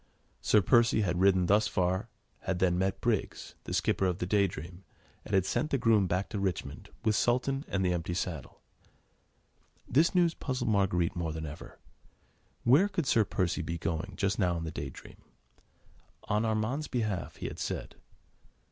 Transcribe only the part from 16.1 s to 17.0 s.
On Armand's